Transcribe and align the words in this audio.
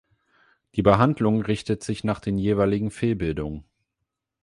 Die 0.73 0.81
Behandlung 0.81 1.43
richtet 1.43 1.83
sich 1.83 2.03
nach 2.03 2.19
den 2.19 2.39
jeweiligen 2.39 2.89
Fehlbildungen. 2.89 3.65